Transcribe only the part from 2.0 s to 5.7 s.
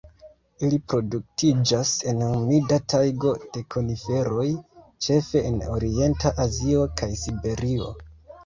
en humida tajgo de koniferoj, ĉefe en